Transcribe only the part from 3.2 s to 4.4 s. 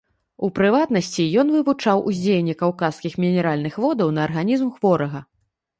мінеральных водаў на